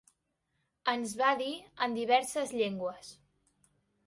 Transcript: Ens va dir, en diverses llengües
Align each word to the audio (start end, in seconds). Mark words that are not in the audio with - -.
Ens 0.93 1.13
va 1.19 1.27
dir, 1.41 1.51
en 1.89 1.93
diverses 1.99 2.55
llengües 2.63 3.13